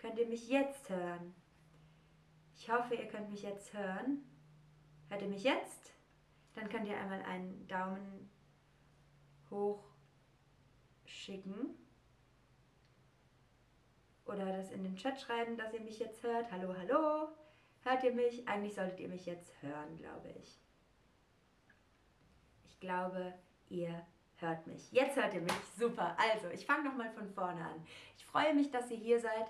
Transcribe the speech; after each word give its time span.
Könnt 0.00 0.18
ihr 0.18 0.26
mich 0.26 0.48
jetzt 0.48 0.88
hören? 0.88 1.34
Ich 2.56 2.70
hoffe, 2.70 2.94
ihr 2.94 3.06
könnt 3.06 3.28
mich 3.28 3.42
jetzt 3.42 3.74
hören. 3.74 4.24
Hört 5.10 5.20
ihr 5.20 5.28
mich 5.28 5.42
jetzt? 5.42 5.92
Dann 6.54 6.70
könnt 6.70 6.88
ihr 6.88 6.96
einmal 6.96 7.20
einen 7.20 7.68
Daumen 7.68 8.30
hoch 9.50 9.84
schicken. 11.04 11.74
Oder 14.24 14.46
das 14.56 14.70
in 14.70 14.84
den 14.84 14.96
Chat 14.96 15.20
schreiben, 15.20 15.58
dass 15.58 15.74
ihr 15.74 15.82
mich 15.82 15.98
jetzt 15.98 16.22
hört. 16.22 16.50
Hallo, 16.50 16.74
hallo. 16.74 17.28
Hört 17.82 18.02
ihr 18.02 18.14
mich? 18.14 18.48
Eigentlich 18.48 18.74
solltet 18.74 19.00
ihr 19.00 19.08
mich 19.08 19.26
jetzt 19.26 19.52
hören, 19.60 19.96
glaube 19.98 20.30
ich. 20.30 20.58
Ich 22.64 22.80
glaube, 22.80 23.34
ihr 23.68 24.06
hört 24.36 24.66
mich. 24.66 24.90
Jetzt 24.92 25.16
hört 25.16 25.34
ihr 25.34 25.42
mich. 25.42 25.52
Super. 25.76 26.16
Also, 26.18 26.48
ich 26.48 26.64
fange 26.64 26.88
nochmal 26.88 27.10
von 27.10 27.28
vorne 27.34 27.62
an. 27.62 27.84
Ich 28.16 28.24
freue 28.24 28.54
mich, 28.54 28.70
dass 28.70 28.90
ihr 28.90 28.96
hier 28.96 29.20
seid, 29.20 29.46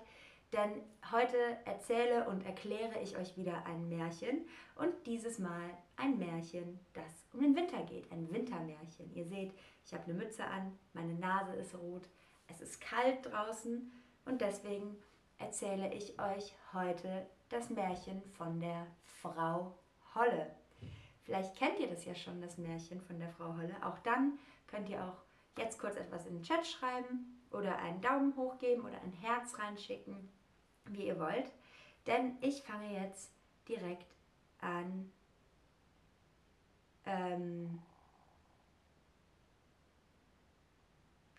denn 0.51 0.83
heute 1.11 1.37
erzähle 1.65 2.27
und 2.27 2.45
erkläre 2.45 2.99
ich 3.01 3.17
euch 3.17 3.37
wieder 3.37 3.65
ein 3.65 3.87
Märchen 3.87 4.45
und 4.75 4.91
dieses 5.05 5.39
Mal 5.39 5.69
ein 5.95 6.17
Märchen, 6.17 6.79
das 6.93 7.25
um 7.33 7.41
den 7.41 7.55
Winter 7.55 7.83
geht. 7.83 8.11
Ein 8.11 8.31
Wintermärchen. 8.31 9.13
Ihr 9.13 9.25
seht, 9.25 9.53
ich 9.85 9.93
habe 9.93 10.03
eine 10.05 10.13
Mütze 10.13 10.43
an, 10.43 10.77
meine 10.93 11.13
Nase 11.13 11.53
ist 11.55 11.77
rot, 11.77 12.07
es 12.47 12.61
ist 12.61 12.81
kalt 12.81 13.25
draußen 13.25 13.91
und 14.25 14.41
deswegen 14.41 14.97
erzähle 15.37 15.93
ich 15.93 16.19
euch 16.19 16.53
heute 16.73 17.25
das 17.49 17.69
Märchen 17.69 18.21
von 18.37 18.59
der 18.59 18.87
Frau 19.21 19.75
Holle. 20.13 20.55
Vielleicht 21.23 21.55
kennt 21.55 21.79
ihr 21.79 21.87
das 21.87 22.05
ja 22.05 22.13
schon, 22.13 22.41
das 22.41 22.57
Märchen 22.57 23.01
von 23.01 23.19
der 23.19 23.29
Frau 23.29 23.55
Holle. 23.55 23.75
Auch 23.83 23.99
dann 23.99 24.37
könnt 24.67 24.89
ihr 24.89 25.03
auch 25.03 25.21
jetzt 25.57 25.79
kurz 25.79 25.95
etwas 25.95 26.25
in 26.25 26.35
den 26.35 26.43
Chat 26.43 26.65
schreiben 26.65 27.41
oder 27.51 27.77
einen 27.77 28.01
Daumen 28.01 28.35
hoch 28.35 28.57
geben 28.57 28.83
oder 28.83 28.99
ein 29.01 29.13
Herz 29.13 29.57
reinschicken, 29.57 30.29
wie 30.85 31.07
ihr 31.07 31.19
wollt. 31.19 31.51
Denn 32.07 32.37
ich 32.41 32.61
fange 32.63 32.93
jetzt 32.93 33.31
direkt 33.67 34.15
an, 34.59 35.11
ähm, 37.05 37.81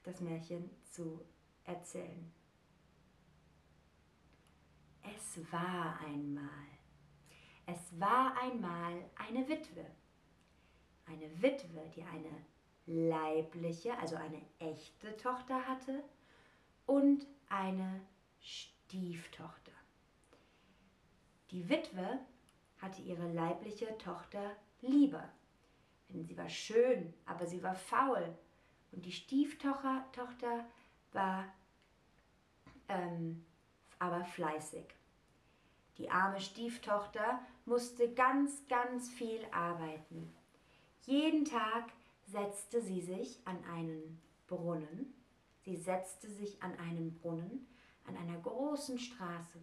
das 0.05 0.21
Märchen 0.21 0.71
zu 0.85 1.25
erzählen. 1.65 2.33
Es 5.03 5.41
war 5.53 5.99
einmal. 6.01 6.49
Es 7.67 7.99
war 7.99 8.37
einmal 8.41 9.05
eine 9.15 9.49
Witwe. 9.49 9.85
Eine 11.07 11.43
Witwe, 11.43 11.91
die 11.95 12.03
eine 12.03 12.45
leibliche, 12.87 13.97
also 13.99 14.17
eine 14.17 14.43
echte 14.59 15.17
Tochter 15.17 15.67
hatte 15.67 16.03
und 16.87 17.27
eine 17.49 18.01
Stieftochter. 18.93 19.73
Die 21.51 21.67
Witwe 21.71 22.21
hatte 22.77 23.01
ihre 23.01 23.27
leibliche 23.33 23.97
Tochter 23.97 24.55
lieber, 24.83 25.31
denn 26.11 26.27
sie 26.27 26.37
war 26.37 26.51
schön, 26.51 27.15
aber 27.25 27.47
sie 27.47 27.63
war 27.63 27.75
faul. 27.75 28.37
Und 28.91 29.07
die 29.07 29.13
Stieftochter 29.13 30.05
Tochter 30.13 30.67
war 31.13 31.47
ähm, 32.91 33.43
aber 33.99 34.27
fleißig. 34.27 34.85
Die 35.97 36.11
arme 36.11 36.43
Stieftochter 36.43 37.41
musste 37.65 38.13
ganz, 38.13 38.69
ganz 38.69 39.09
viel 39.09 39.43
arbeiten. 39.53 40.31
Jeden 41.07 41.47
Tag 41.47 41.91
setzte 42.27 42.83
sie 42.83 43.01
sich 43.01 43.41
an 43.47 43.57
einen 43.65 44.21
Brunnen. 44.49 45.15
Sie 45.65 45.77
setzte 45.79 46.29
sich 46.29 46.63
an 46.63 46.79
einen 46.79 47.19
Brunnen 47.21 47.72
an 48.07 48.17
einer 48.17 48.39
großen 48.39 48.99
Straße 48.99 49.59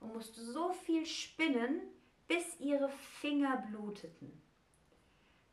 und 0.00 0.14
musste 0.14 0.44
so 0.44 0.72
viel 0.72 1.06
spinnen, 1.06 1.82
bis 2.26 2.58
ihre 2.60 2.88
Finger 2.88 3.58
bluteten. 3.68 4.40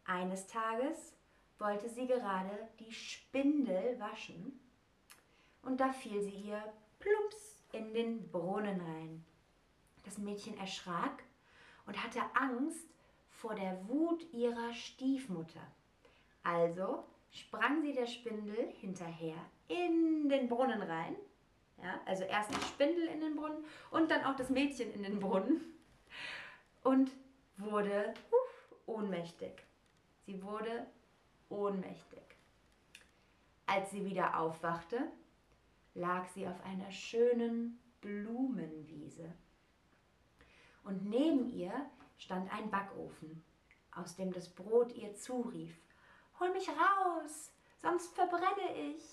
Eines 0.06 0.48
Tages 0.48 1.14
wollte 1.60 1.90
sie 1.90 2.08
gerade 2.08 2.70
die 2.80 2.92
Spindel 2.92 4.00
waschen 4.00 4.60
und 5.64 5.80
da 5.80 5.92
fiel 5.92 6.22
sie 6.22 6.36
ihr 6.36 6.62
plumps 7.00 7.64
in 7.72 7.94
den 7.94 8.30
Brunnen 8.32 8.82
rein. 8.82 9.24
Das 10.04 10.18
Mädchen 10.18 10.58
erschrak 10.58 11.24
und 11.86 12.02
hatte 12.04 12.22
Angst 12.34 12.88
vor 13.30 13.56
der 13.56 13.88
Wut 13.88 14.26
ihrer 14.34 14.74
Stiefmutter. 14.74 15.66
Also 16.44 17.04
sprang 17.32 17.82
sie 17.82 17.94
der 17.94 18.08
Spindel 18.08 18.72
hinterher 18.80 19.38
in 19.68 20.30
den 20.30 20.48
Brunnen 20.48 20.82
rein. 20.82 21.16
Ja, 21.84 22.00
also 22.06 22.24
erst 22.24 22.52
die 22.52 22.66
Spindel 22.66 23.08
in 23.08 23.22
den 23.22 23.36
Brunnen 23.36 23.66
und 23.90 24.12
dann 24.12 24.24
auch 24.26 24.36
das 24.36 24.50
Mädchen 24.50 24.94
in 24.94 25.04
den 25.04 25.20
Brunnen 25.20 25.62
und 26.84 27.12
wurde 27.58 28.14
uh, 28.32 28.92
ohnmächtig. 28.92 29.52
Sie 30.26 30.44
wurde 30.44 30.86
ohnmächtig. 31.50 32.22
Als 33.66 33.92
sie 33.92 34.06
wieder 34.06 34.38
aufwachte, 34.38 35.12
lag 35.96 36.28
sie 36.30 36.48
auf 36.48 36.64
einer 36.66 36.92
schönen 36.92 37.80
Blumenwiese. 38.02 39.34
Und 40.84 41.06
neben 41.06 41.50
ihr 41.50 41.74
stand 42.18 42.52
ein 42.54 42.70
Backofen, 42.70 43.44
aus 43.96 44.16
dem 44.16 44.32
das 44.32 44.50
Brot 44.50 44.94
ihr 44.94 45.16
zurief. 45.16 45.76
Hol 46.40 46.52
mich 46.54 46.68
raus, 46.70 47.52
sonst 47.82 48.14
verbrenne 48.14 48.94
ich. 48.94 49.04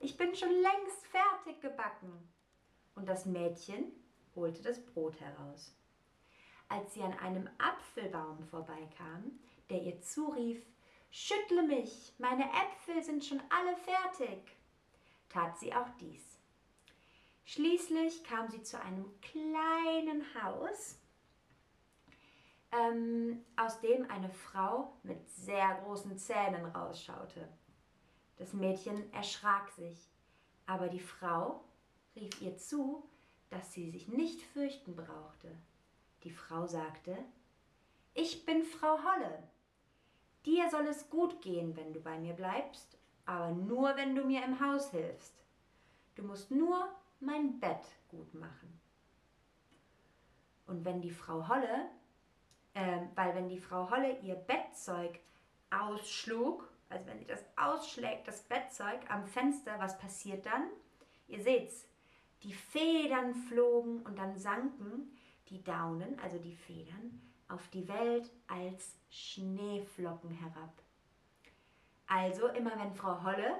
Ich 0.00 0.16
bin 0.16 0.34
schon 0.34 0.50
längst 0.50 1.06
fertig 1.06 1.60
gebacken. 1.60 2.12
Und 2.94 3.08
das 3.08 3.26
Mädchen 3.26 3.92
holte 4.34 4.62
das 4.62 4.84
Brot 4.84 5.20
heraus. 5.20 5.74
Als 6.68 6.94
sie 6.94 7.02
an 7.02 7.14
einem 7.18 7.48
Apfelbaum 7.58 8.44
vorbeikam, 8.44 9.38
der 9.70 9.82
ihr 9.82 10.00
zurief, 10.00 10.64
Schüttle 11.10 11.62
mich, 11.62 12.12
meine 12.18 12.44
Äpfel 12.44 13.02
sind 13.02 13.24
schon 13.24 13.40
alle 13.48 13.76
fertig 13.76 14.58
tat 15.28 15.58
sie 15.58 15.74
auch 15.74 15.88
dies. 16.00 16.38
Schließlich 17.44 18.24
kam 18.24 18.48
sie 18.48 18.62
zu 18.62 18.80
einem 18.80 19.06
kleinen 19.20 20.22
Haus, 20.42 20.98
ähm, 22.72 23.44
aus 23.56 23.80
dem 23.80 24.10
eine 24.10 24.30
Frau 24.30 24.92
mit 25.02 25.28
sehr 25.30 25.80
großen 25.82 26.18
Zähnen 26.18 26.66
rausschaute. 26.66 27.48
Das 28.38 28.52
Mädchen 28.52 29.12
erschrak 29.12 29.70
sich, 29.70 30.08
aber 30.66 30.88
die 30.88 31.00
Frau 31.00 31.64
rief 32.16 32.40
ihr 32.40 32.56
zu, 32.56 33.08
dass 33.50 33.72
sie 33.72 33.90
sich 33.90 34.08
nicht 34.08 34.42
fürchten 34.42 34.96
brauchte. 34.96 35.54
Die 36.24 36.30
Frau 36.30 36.66
sagte, 36.66 37.16
ich 38.14 38.44
bin 38.44 38.64
Frau 38.64 38.98
Holle. 39.02 39.42
Dir 40.46 40.70
soll 40.70 40.86
es 40.86 41.10
gut 41.10 41.40
gehen, 41.42 41.76
wenn 41.76 41.92
du 41.92 42.00
bei 42.00 42.18
mir 42.18 42.34
bleibst 42.34 42.98
aber 43.28 43.50
nur 43.50 43.94
wenn 43.94 44.14
du 44.14 44.24
mir 44.24 44.42
im 44.42 44.58
Haus 44.58 44.90
hilfst. 44.90 45.34
Du 46.14 46.22
musst 46.22 46.50
nur 46.50 46.88
mein 47.20 47.60
Bett 47.60 47.84
gut 48.08 48.32
machen. 48.32 48.80
Und 50.66 50.84
wenn 50.86 51.02
die 51.02 51.10
Frau 51.10 51.46
Holle, 51.46 51.90
äh, 52.72 53.00
weil 53.14 53.34
wenn 53.34 53.50
die 53.50 53.58
Frau 53.58 53.90
Holle 53.90 54.18
ihr 54.20 54.34
Bettzeug 54.34 55.20
ausschlug, 55.70 56.72
also 56.88 57.06
wenn 57.06 57.18
sie 57.18 57.26
das 57.26 57.44
ausschlägt, 57.56 58.28
das 58.28 58.42
Bettzeug 58.42 59.00
am 59.08 59.26
Fenster, 59.26 59.78
was 59.78 59.98
passiert 59.98 60.46
dann? 60.46 60.68
Ihr 61.26 61.42
seht's, 61.42 61.86
die 62.42 62.54
Federn 62.54 63.34
flogen 63.34 64.00
und 64.02 64.18
dann 64.18 64.36
sanken 64.36 65.16
die 65.48 65.62
Daunen, 65.62 66.18
also 66.20 66.38
die 66.38 66.54
Federn, 66.54 67.20
auf 67.48 67.68
die 67.68 67.88
Welt 67.88 68.30
als 68.46 68.96
Schneeflocken 69.10 70.30
herab. 70.30 70.72
Also 72.06 72.48
immer 72.48 72.78
wenn 72.78 72.94
Frau 72.94 73.22
Holle 73.22 73.58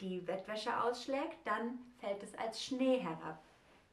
die 0.00 0.20
Bettwäsche 0.20 0.82
ausschlägt, 0.82 1.38
dann 1.44 1.78
fällt 1.98 2.22
es 2.22 2.34
als 2.36 2.64
Schnee 2.64 2.98
herab. 2.98 3.42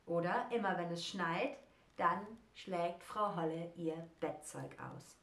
Oder 0.05 0.47
immer 0.51 0.77
wenn 0.77 0.91
es 0.91 1.05
schneit, 1.05 1.57
dann 1.97 2.25
schlägt 2.53 3.03
Frau 3.03 3.35
Holle 3.35 3.71
ihr 3.75 3.95
Bettzeug 4.19 4.75
aus. 4.79 5.20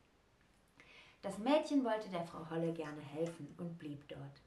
Das 1.23 1.39
Mädchen 1.39 1.85
wollte 1.85 2.09
der 2.11 2.25
Frau 2.25 2.49
Holle 2.49 2.73
gerne 2.73 3.01
helfen 3.01 3.55
und 3.59 3.79
blieb 3.79 4.07
dort. 4.09 4.43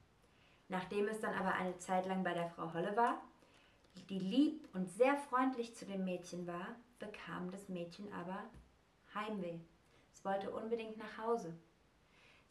Nachdem 0.70 1.08
es 1.08 1.20
dann 1.20 1.34
aber 1.34 1.54
eine 1.56 1.78
Zeit 1.80 2.06
lang 2.06 2.24
bei 2.24 2.34
der 2.34 2.50
Frau 2.50 2.74
Holle 2.74 2.96
war, 2.96 3.22
die 4.10 4.20
lieb 4.20 4.68
und 4.74 4.90
sehr 4.90 5.18
freundlich 5.18 5.76
zu 5.76 5.86
dem 5.86 6.06
Mädchen 6.06 6.48
war, 6.48 6.68
bekam 7.00 7.52
das 7.52 7.68
Mädchen 7.68 8.12
aber 8.14 8.44
Heimweh. 9.14 9.60
Es 10.14 10.24
wollte 10.24 10.50
unbedingt 10.52 10.98
nach 10.98 11.18
Hause. 11.18 11.54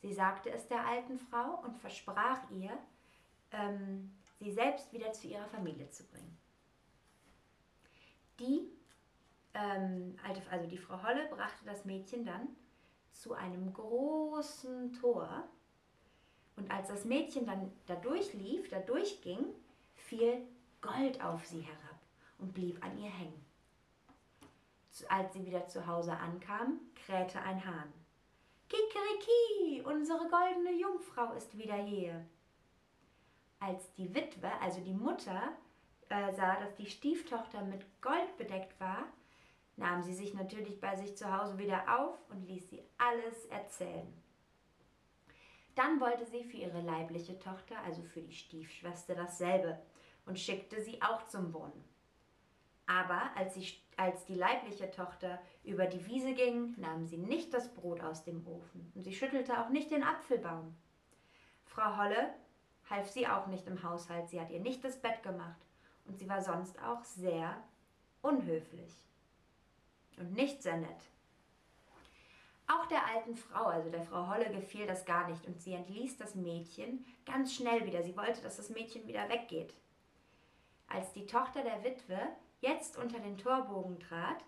Sie 0.02 0.12
sagte 0.12 0.50
es 0.50 0.68
der 0.68 0.86
alten 0.86 1.18
Frau 1.18 1.60
und 1.62 1.76
versprach 1.78 2.50
ihr, 2.50 2.76
ähm, 3.52 4.12
sie 4.38 4.52
selbst 4.52 4.92
wieder 4.92 5.12
zu 5.12 5.28
ihrer 5.28 5.46
Familie 5.46 5.90
zu 5.90 6.04
bringen. 6.04 6.36
Die 8.38 8.70
ähm, 9.54 10.16
also 10.50 10.66
die 10.68 10.78
Frau 10.78 11.02
Holle 11.02 11.26
brachte 11.28 11.64
das 11.64 11.84
Mädchen 11.84 12.24
dann 12.24 12.48
zu 13.12 13.34
einem 13.34 13.72
großen 13.72 14.92
Tor. 14.92 15.48
Und 16.56 16.70
als 16.70 16.88
das 16.88 17.04
Mädchen 17.04 17.46
dann 17.46 17.72
da 17.86 17.94
durchlief, 17.96 18.68
da 18.68 18.78
durchging, 18.80 19.46
fiel 19.94 20.46
Gold 20.80 21.22
auf 21.22 21.46
sie 21.46 21.60
herab. 21.60 22.00
und 22.38 22.54
blieb 22.54 22.82
an 22.82 22.96
ihr 22.98 23.10
hängen. 23.10 23.44
Als 25.08 25.32
sie 25.34 25.44
wieder 25.44 25.66
zu 25.68 25.86
Hause 25.86 26.12
ankam, 26.16 26.80
krähte 26.94 27.40
ein 27.40 27.64
Hahn. 27.64 27.92
Kikeriki, 28.68 29.82
unsere 29.82 30.28
goldene 30.28 30.72
Jungfrau 30.72 31.32
ist 31.34 31.56
wieder 31.56 31.74
hier. 31.74 32.24
Als 33.58 33.92
die 33.94 34.14
Witwe, 34.14 34.50
also 34.60 34.80
die 34.80 34.94
Mutter, 34.94 35.52
äh, 36.08 36.32
sah, 36.34 36.60
dass 36.60 36.74
die 36.76 36.86
Stieftochter 36.86 37.62
mit 37.62 37.84
Gold 38.00 38.36
bedeckt 38.36 38.78
war, 38.80 39.04
nahm 39.80 40.02
sie 40.02 40.14
sich 40.14 40.34
natürlich 40.34 40.78
bei 40.78 40.94
sich 40.94 41.16
zu 41.16 41.36
Hause 41.36 41.58
wieder 41.58 41.98
auf 41.98 42.18
und 42.28 42.46
ließ 42.46 42.68
sie 42.68 42.82
alles 42.98 43.46
erzählen. 43.46 44.12
Dann 45.74 46.00
wollte 46.00 46.26
sie 46.26 46.44
für 46.44 46.58
ihre 46.58 46.82
leibliche 46.82 47.38
Tochter, 47.38 47.76
also 47.84 48.02
für 48.02 48.20
die 48.20 48.34
Stiefschwester, 48.34 49.14
dasselbe 49.14 49.80
und 50.26 50.38
schickte 50.38 50.82
sie 50.82 51.00
auch 51.00 51.26
zum 51.28 51.50
Brunnen. 51.50 51.84
Aber 52.86 53.34
als, 53.36 53.54
sie, 53.54 53.66
als 53.96 54.26
die 54.26 54.34
leibliche 54.34 54.90
Tochter 54.90 55.40
über 55.64 55.86
die 55.86 56.06
Wiese 56.06 56.34
ging, 56.34 56.74
nahm 56.76 57.06
sie 57.06 57.16
nicht 57.16 57.54
das 57.54 57.72
Brot 57.72 58.02
aus 58.02 58.22
dem 58.24 58.46
Ofen 58.46 58.92
und 58.94 59.02
sie 59.02 59.14
schüttelte 59.14 59.64
auch 59.64 59.70
nicht 59.70 59.90
den 59.90 60.02
Apfelbaum. 60.02 60.76
Frau 61.64 61.96
Holle 61.96 62.34
half 62.90 63.08
sie 63.08 63.26
auch 63.26 63.46
nicht 63.46 63.66
im 63.66 63.82
Haushalt, 63.82 64.28
sie 64.28 64.40
hat 64.40 64.50
ihr 64.50 64.60
nicht 64.60 64.84
das 64.84 65.00
Bett 65.00 65.22
gemacht 65.22 65.60
und 66.04 66.18
sie 66.18 66.28
war 66.28 66.42
sonst 66.42 66.82
auch 66.82 67.04
sehr 67.04 67.62
unhöflich 68.20 69.09
und 70.18 70.32
nicht 70.32 70.62
sehr 70.62 70.76
nett. 70.76 71.10
Auch 72.66 72.86
der 72.86 73.04
alten 73.06 73.34
Frau, 73.34 73.64
also 73.64 73.90
der 73.90 74.02
Frau 74.02 74.28
Holle, 74.28 74.48
gefiel 74.50 74.86
das 74.86 75.04
gar 75.04 75.28
nicht 75.28 75.44
und 75.46 75.60
sie 75.60 75.72
entließ 75.72 76.18
das 76.18 76.36
Mädchen 76.36 77.04
ganz 77.26 77.54
schnell 77.54 77.84
wieder. 77.84 78.02
Sie 78.02 78.16
wollte, 78.16 78.42
dass 78.42 78.58
das 78.58 78.70
Mädchen 78.70 79.08
wieder 79.08 79.28
weggeht. 79.28 79.74
Als 80.86 81.12
die 81.12 81.26
Tochter 81.26 81.62
der 81.62 81.82
Witwe 81.82 82.18
jetzt 82.60 82.96
unter 82.96 83.18
den 83.18 83.38
Torbogen 83.38 83.98
trat, 83.98 84.44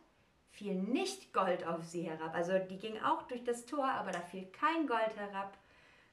fiel 0.50 0.74
nicht 0.74 1.32
Gold 1.32 1.66
auf 1.66 1.84
sie 1.84 2.02
herab. 2.02 2.34
Also 2.34 2.58
die 2.58 2.78
ging 2.78 3.00
auch 3.00 3.22
durch 3.22 3.42
das 3.42 3.66
Tor, 3.66 3.88
aber 3.88 4.12
da 4.12 4.20
fiel 4.20 4.46
kein 4.52 4.86
Gold 4.86 5.16
herab, 5.16 5.56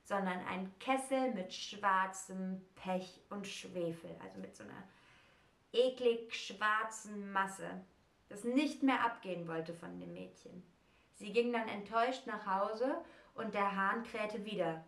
sondern 0.04 0.40
ein 0.48 0.74
Kessel 0.80 1.34
mit 1.34 1.54
schwarzem 1.54 2.66
Pech 2.75 3.22
und 3.30 3.45
Schwefel, 3.45 4.16
also 4.24 4.40
mit 4.40 4.56
so 4.56 4.63
einer 4.63 4.84
eklig 5.72 6.34
schwarzen 6.34 7.31
Masse, 7.31 7.86
das 8.30 8.44
nicht 8.44 8.84
mehr 8.84 9.04
abgehen 9.04 9.48
wollte 9.48 9.74
von 9.74 10.00
dem 10.00 10.14
Mädchen. 10.14 10.64
Sie 11.16 11.34
ging 11.34 11.52
dann 11.52 11.68
enttäuscht 11.68 12.28
nach 12.28 12.46
Hause 12.46 12.96
und 13.34 13.54
der 13.54 13.76
Hahn 13.76 14.04
krähte 14.04 14.46
wieder. 14.46 14.84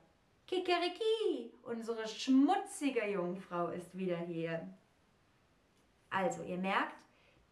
Kikeriki, 0.47 1.51
unsere 1.63 2.07
schmutzige 2.07 3.05
Jungfrau 3.07 3.67
ist 3.69 3.97
wieder 3.97 4.17
hier. 4.17 4.67
Also, 6.09 6.43
ihr 6.43 6.57
merkt, 6.57 6.95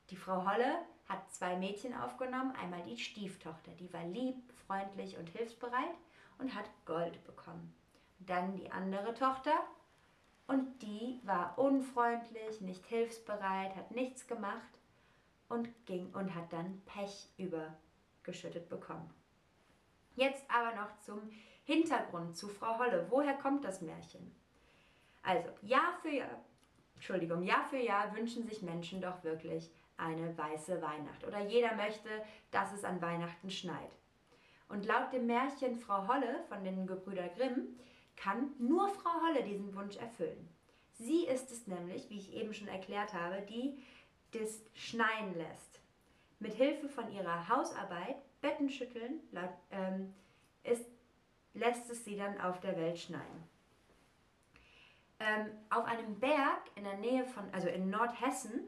die 0.09 0.15
Frau 0.15 0.49
Holle 0.49 0.79
hat 1.07 1.33
zwei 1.33 1.55
Mädchen 1.55 1.95
aufgenommen. 1.95 2.53
Einmal 2.61 2.83
die 2.83 2.97
Stieftochter, 2.97 3.71
die 3.79 3.91
war 3.93 4.03
lieb, 4.03 4.35
freundlich 4.67 5.17
und 5.17 5.29
hilfsbereit 5.29 5.95
und 6.37 6.53
hat 6.53 6.69
Gold 6.85 7.23
bekommen. 7.25 7.73
Dann 8.19 8.55
die 8.55 8.71
andere 8.71 9.13
Tochter 9.13 9.53
und 10.47 10.81
die 10.81 11.19
war 11.23 11.57
unfreundlich, 11.57 12.61
nicht 12.61 12.85
hilfsbereit, 12.85 13.75
hat 13.75 13.91
nichts 13.91 14.27
gemacht 14.27 14.78
und 15.49 15.85
ging 15.85 16.13
und 16.13 16.33
hat 16.33 16.53
dann 16.53 16.81
Pech 16.85 17.29
übergeschüttet 17.37 18.69
bekommen. 18.69 19.13
Jetzt 20.15 20.45
aber 20.49 20.75
noch 20.75 20.97
zum 20.99 21.19
Hintergrund 21.65 22.37
zu 22.37 22.47
Frau 22.47 22.79
Holle. 22.79 23.07
Woher 23.09 23.33
kommt 23.33 23.65
das 23.65 23.81
Märchen? 23.81 24.35
Also, 25.21 25.49
Jahr 25.61 25.93
für 26.01 26.09
Jahr 26.09 26.39
Entschuldigung, 26.99 27.43
Jahr 27.43 27.63
für 27.63 27.77
Jahr 27.77 28.13
wünschen 28.13 28.45
sich 28.45 28.61
Menschen 28.61 28.99
doch 28.99 29.23
wirklich 29.23 29.71
eine 29.95 30.37
weiße 30.37 30.81
Weihnacht. 30.81 31.25
Oder 31.25 31.39
jeder 31.39 31.73
möchte, 31.75 32.09
dass 32.51 32.73
es 32.73 32.83
an 32.83 33.01
Weihnachten 33.01 33.49
schneit. 33.49 33.95
Und 34.67 34.85
laut 34.85 35.13
dem 35.13 35.25
Märchen 35.25 35.77
Frau 35.77 36.09
Holle 36.09 36.43
von 36.49 36.61
den 36.65 36.85
Gebrüder 36.85 37.29
Grimm 37.29 37.79
kann 38.17 38.51
nur 38.59 38.89
Frau 38.89 39.11
Holle 39.25 39.43
diesen 39.43 39.73
Wunsch 39.75 39.95
erfüllen. 39.95 40.49
Sie 40.91 41.25
ist 41.25 41.51
es 41.51 41.67
nämlich, 41.67 42.09
wie 42.09 42.17
ich 42.17 42.33
eben 42.33 42.53
schon 42.53 42.67
erklärt 42.67 43.13
habe, 43.13 43.43
die 43.43 43.81
das 44.31 44.61
schneien 44.73 45.35
lässt. 45.35 45.81
Mit 46.39 46.53
Hilfe 46.53 46.87
von 46.89 47.11
ihrer 47.11 47.49
Hausarbeit, 47.49 48.17
Bettenschütteln, 48.41 49.19
ähm, 49.71 50.13
ist, 50.63 50.85
lässt 51.53 51.89
es 51.89 52.05
sie 52.05 52.15
dann 52.15 52.39
auf 52.39 52.59
der 52.59 52.77
Welt 52.77 52.97
schneien. 52.97 53.49
Ähm, 55.19 55.47
auf 55.69 55.83
einem 55.83 56.17
Berg 56.19 56.61
in 56.75 56.85
der 56.85 56.97
Nähe 56.97 57.25
von, 57.25 57.43
also 57.53 57.67
in 57.67 57.89
Nordhessen, 57.89 58.63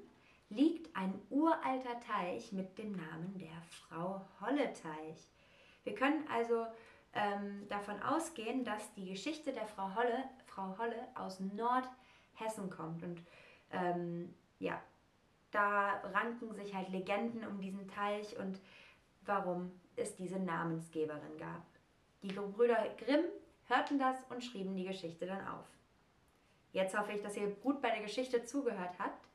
liegt 0.50 0.94
ein 0.98 1.22
uralter 1.30 2.00
Teich 2.02 2.52
mit 2.52 2.78
dem 2.78 2.92
Namen 2.92 3.38
der 3.38 3.62
Frau 3.62 4.26
Holle 4.42 4.74
Teich. 4.74 5.30
Wir 5.86 5.96
können 5.96 6.28
also 6.28 6.66
ähm, 7.14 7.68
davon 7.70 8.02
ausgehen, 8.04 8.66
dass 8.66 8.94
die 8.94 9.10
Geschichte 9.10 9.54
der 9.54 9.66
Frau 9.68 9.96
Holle, 9.96 10.26
Frau 10.48 10.78
Holle 10.78 11.08
aus 11.16 11.40
Nordhessen 11.40 12.70
kommt. 12.70 13.02
Und 13.04 13.22
ähm, 13.72 14.34
ja, 14.60 14.82
da 15.52 16.02
ranken 16.14 16.54
sich 16.54 16.74
halt 16.74 16.90
Legenden 16.90 17.46
um 17.46 17.60
diesen 17.60 17.88
Teich 17.88 18.38
und 18.38 18.60
warum 19.26 19.72
es 19.96 20.16
diese 20.16 20.40
Namensgeberin 20.40 21.38
gab. 21.38 21.64
Die 22.24 22.32
Brüder 22.34 22.96
Grimm 22.98 23.26
hörten 23.68 24.00
das 24.00 24.18
und 24.30 24.44
schrieben 24.44 24.76
die 24.76 24.86
Geschichte 24.86 25.26
dann 25.26 25.46
auf. 25.48 25.66
Jetzt 26.72 26.98
hoffe 26.98 27.12
ich, 27.12 27.22
dass 27.22 27.36
ihr 27.36 27.50
gut 27.56 27.82
bei 27.82 27.90
der 27.90 28.02
Geschichte 28.02 28.46
zugehört 28.46 28.98
habt, 28.98 29.28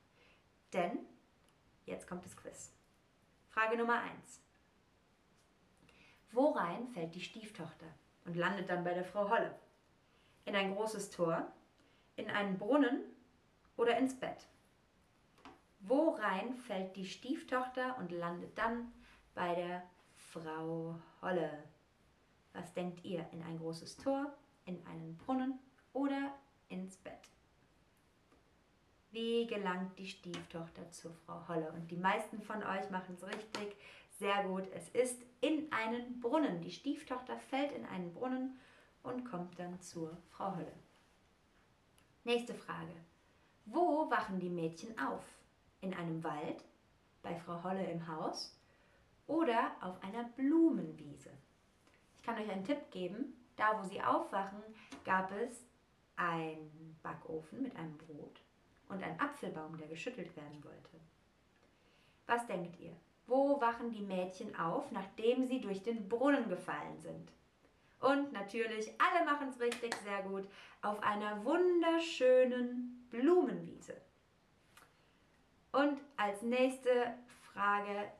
denn 0.72 0.98
jetzt 1.84 2.06
kommt 2.08 2.24
das 2.24 2.36
Quiz. 2.36 2.72
Frage 3.50 3.76
Nummer 3.76 4.00
1. 4.00 4.40
Worein 6.32 6.88
fällt 6.88 7.14
die 7.14 7.20
Stieftochter 7.20 7.86
und 8.24 8.36
landet 8.36 8.68
dann 8.68 8.84
bei 8.84 8.94
der 8.94 9.04
Frau 9.04 9.28
Holle? 9.28 9.54
In 10.44 10.54
ein 10.54 10.74
großes 10.74 11.10
Tor, 11.10 11.50
in 12.16 12.30
einen 12.30 12.58
Brunnen 12.58 13.02
oder 13.76 13.96
ins 13.98 14.18
Bett? 14.18 14.46
Worein 15.88 16.56
fällt 16.56 16.96
die 16.96 17.06
Stieftochter 17.06 17.96
und 17.98 18.10
landet 18.10 18.58
dann 18.58 18.92
bei 19.34 19.54
der 19.54 19.84
Frau 20.16 20.96
Holle? 21.22 21.62
Was 22.52 22.72
denkt 22.74 23.04
ihr? 23.04 23.24
In 23.30 23.40
ein 23.44 23.58
großes 23.58 23.96
Tor, 23.96 24.34
in 24.64 24.84
einen 24.86 25.16
Brunnen 25.16 25.60
oder 25.92 26.34
ins 26.68 26.96
Bett. 26.96 27.30
Wie 29.12 29.46
gelangt 29.46 29.96
die 29.98 30.08
Stieftochter 30.08 30.90
zur 30.90 31.14
Frau 31.24 31.46
Holle? 31.46 31.70
Und 31.70 31.88
die 31.88 31.96
meisten 31.96 32.42
von 32.42 32.64
euch 32.64 32.90
machen 32.90 33.14
es 33.14 33.24
richtig, 33.24 33.76
sehr 34.18 34.42
gut. 34.42 34.64
Es 34.74 34.88
ist 34.88 35.22
in 35.40 35.70
einen 35.72 36.18
Brunnen. 36.18 36.62
Die 36.62 36.72
Stieftochter 36.72 37.38
fällt 37.38 37.70
in 37.70 37.86
einen 37.86 38.12
Brunnen 38.12 38.58
und 39.04 39.24
kommt 39.24 39.56
dann 39.60 39.80
zur 39.80 40.16
Frau 40.30 40.56
Holle. 40.56 40.72
Nächste 42.24 42.54
Frage. 42.54 42.92
Wo 43.66 44.10
wachen 44.10 44.40
die 44.40 44.50
Mädchen 44.50 44.98
auf? 44.98 45.22
In 45.80 45.94
einem 45.94 46.22
Wald, 46.24 46.64
bei 47.22 47.34
Frau 47.34 47.62
Holle 47.62 47.84
im 47.84 48.06
Haus 48.06 48.58
oder 49.26 49.72
auf 49.80 50.02
einer 50.02 50.24
Blumenwiese? 50.24 51.30
Ich 52.16 52.22
kann 52.22 52.36
euch 52.38 52.50
einen 52.50 52.64
Tipp 52.64 52.90
geben. 52.90 53.34
Da, 53.56 53.80
wo 53.80 53.88
sie 53.88 54.02
aufwachen, 54.02 54.62
gab 55.04 55.32
es 55.32 55.64
ein 56.16 56.98
Backofen 57.02 57.62
mit 57.62 57.74
einem 57.76 57.96
Brot 57.96 58.40
und 58.88 59.02
ein 59.02 59.18
Apfelbaum, 59.18 59.76
der 59.78 59.88
geschüttelt 59.88 60.34
werden 60.36 60.62
wollte. 60.62 61.00
Was 62.26 62.46
denkt 62.46 62.78
ihr? 62.80 62.92
Wo 63.26 63.60
wachen 63.60 63.90
die 63.90 64.02
Mädchen 64.02 64.54
auf, 64.56 64.90
nachdem 64.92 65.46
sie 65.46 65.60
durch 65.60 65.82
den 65.82 66.08
Brunnen 66.08 66.48
gefallen 66.48 66.98
sind? 66.98 67.32
Und 68.00 68.32
natürlich, 68.32 68.92
alle 69.00 69.24
machen 69.24 69.48
es 69.48 69.60
richtig 69.60 69.94
sehr 69.96 70.22
gut, 70.22 70.46
auf 70.82 71.02
einer 71.02 71.44
wunderschönen 71.44 73.06
Blumenwiese. 73.10 73.96
Und 75.76 76.00
als 76.16 76.40
nächste 76.40 77.12
Frage, 77.52 78.10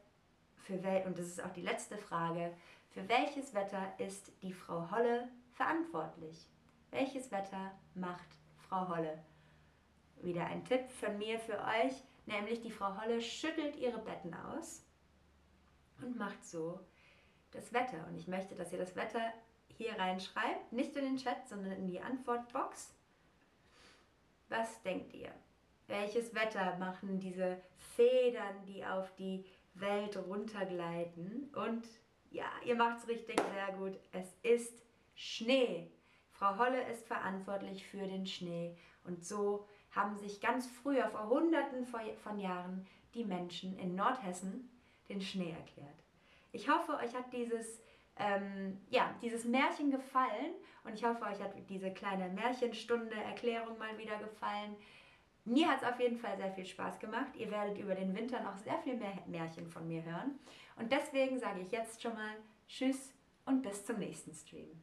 für 0.59 0.83
wel 0.83 1.07
und 1.07 1.19
das 1.19 1.25
ist 1.25 1.43
auch 1.43 1.55
die 1.55 1.63
letzte 1.63 1.97
Frage, 1.97 2.53
für 2.91 3.09
welches 3.09 3.55
Wetter 3.55 3.95
ist 3.97 4.31
die 4.43 4.53
Frau 4.53 4.91
Holle 4.91 5.27
verantwortlich? 5.55 6.51
Welches 6.91 7.33
Wetter 7.33 7.73
macht 7.95 8.29
Frau 8.69 8.95
Holle? 8.95 9.25
Wieder 10.21 10.45
ein 10.45 10.67
Tipp 10.67 10.91
von 10.91 11.17
mir 11.17 11.39
für 11.39 11.59
euch, 11.59 11.95
nämlich 12.27 12.61
die 12.61 12.71
Frau 12.71 13.01
Holle 13.01 13.23
schüttelt 13.23 13.77
ihre 13.77 14.01
Betten 14.01 14.35
aus 14.35 14.85
und 16.03 16.19
macht 16.19 16.45
so 16.45 16.81
das 17.53 17.73
Wetter. 17.73 18.07
Und 18.07 18.19
ich 18.19 18.29
möchte, 18.29 18.55
dass 18.55 18.71
ihr 18.71 18.79
das 18.79 18.97
Wetter 18.97 19.33
hier 19.79 19.99
reinschreibt, 19.99 20.75
nicht 20.75 20.95
in 20.95 21.07
den 21.07 21.17
Chat, 21.17 21.49
sondern 21.49 21.73
in 21.73 21.87
die 21.87 22.03
Antwortbox. 22.03 22.93
Was 24.51 24.83
denkt 24.83 25.15
ihr? 25.15 25.33
Welches 25.89 26.35
Wetter 26.35 26.77
machen 26.79 27.21
diese 27.21 27.61
Federn, 27.97 28.65
die 28.67 28.85
auf 28.85 29.15
die 29.17 29.45
Welt 29.75 30.17
runtergleiten? 30.17 31.51
Und 31.55 31.87
ja, 32.31 32.51
ihr 32.65 32.75
macht 32.75 32.99
es 32.99 33.09
richtig 33.09 33.41
sehr 33.41 33.77
gut. 33.77 33.99
Es 34.13 34.35
ist 34.43 34.83
Schnee. 35.15 35.91
Frau 36.33 36.59
Holle 36.59 36.83
ist 36.91 37.07
verantwortlich 37.07 37.87
für 37.87 38.07
den 38.07 38.27
Schnee 38.27 38.77
und 39.05 39.25
so 39.25 39.67
haben 39.93 40.17
sich 40.17 40.41
ganz 40.41 40.67
früher, 40.67 41.09
vor 41.09 41.29
Hunderten 41.31 41.87
von 41.87 42.39
Jahren, 42.39 42.87
die 43.15 43.25
Menschen 43.25 43.79
in 43.79 43.95
Nordhessen 43.95 44.71
den 45.09 45.23
Schnee 45.23 45.53
erklärt. 45.53 46.05
Ich 46.53 46.69
hoffe, 46.69 46.93
euch 46.97 47.15
hat 47.15 47.33
dieses, 47.33 47.81
ähm, 48.19 48.79
ja, 48.91 49.15
dieses 49.23 49.45
Märchen 49.45 49.91
gefallen 49.91 50.53
und 50.85 50.95
ich 50.95 51.05
hoffe, 51.05 51.25
euch 51.25 51.41
hat 51.41 51.55
diese 51.71 51.93
kleine 51.93 52.29
Märchenstunde 52.29 53.15
Erklärung 53.15 53.79
mal 53.79 53.97
wieder 53.97 54.19
gefallen. 54.19 54.77
Mir 55.47 55.69
hat 55.69 55.81
es 55.81 55.89
auf 55.89 56.01
jeden 56.01 56.19
Fall 56.19 56.37
sehr 56.37 56.51
viel 56.51 56.67
Spaß 56.67 56.99
gemacht. 56.99 57.37
Ihr 57.37 57.51
werdet 57.53 57.79
über 57.79 57.95
den 57.95 58.15
Winter 58.17 58.43
noch 58.43 58.59
sehr 58.59 58.79
viel 58.81 58.97
mehr 58.97 59.15
Märchen 59.27 59.69
von 59.69 59.87
mir 59.87 60.03
hören. 60.05 60.41
Und 60.75 60.91
deswegen 60.91 61.39
sage 61.39 61.61
ich 61.61 61.71
jetzt 61.71 62.03
schon 62.03 62.15
mal 62.15 62.35
Tschüss 62.67 63.13
und 63.45 63.63
bis 63.63 63.85
zum 63.85 63.99
nächsten 64.01 64.35
Stream. 64.35 64.83